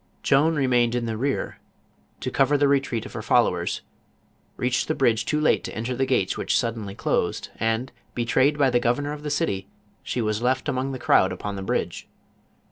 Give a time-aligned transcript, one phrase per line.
[0.23, 1.59] Joan remaining in the rear,
[2.21, 3.67] to cover the retreat of her follower.*,
[4.57, 8.71] reached the bridge too late to enter the gates which suddenly closed; and, betrnyed by
[8.71, 9.67] the governor of the city,
[10.01, 12.07] she was left among the crowd upon the bridge.